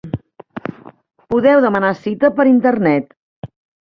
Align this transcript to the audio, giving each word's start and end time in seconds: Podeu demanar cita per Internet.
Podeu 1.33 1.61
demanar 1.65 1.91
cita 2.07 2.33
per 2.41 2.47
Internet. 2.53 3.15